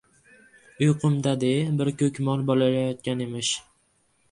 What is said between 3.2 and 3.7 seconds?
emish.